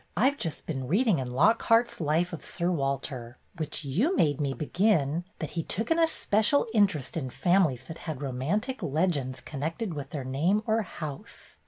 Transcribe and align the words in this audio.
I've 0.17 0.37
just 0.39 0.65
been 0.65 0.87
reading 0.87 1.19
in 1.19 1.29
Lockhart's 1.29 2.01
Life 2.01 2.33
of 2.33 2.43
Sir 2.43 2.71
Walter— 2.71 3.37
which 3.59 3.85
you 3.85 4.15
made 4.15 4.41
me 4.41 4.51
begin— 4.55 5.25
that 5.37 5.51
he 5.51 5.61
took 5.61 5.91
an 5.91 5.99
especial 5.99 6.65
interest 6.73 7.15
in 7.15 7.29
families 7.29 7.83
that 7.83 7.99
had 7.99 8.19
romantic 8.19 8.81
legends 8.81 9.41
connected 9.41 9.93
with 9.93 10.09
their 10.09 10.25
name 10.25 10.63
or 10.65 10.81
house. 10.81 11.59